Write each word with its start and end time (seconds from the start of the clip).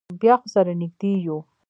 بیا 0.21 0.35
خو 0.41 0.47
سره 0.55 0.71
نږدې 0.81 1.11
یو. 1.25 1.37